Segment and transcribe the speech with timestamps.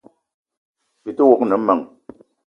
[1.03, 1.83] Byi te wok ne meng: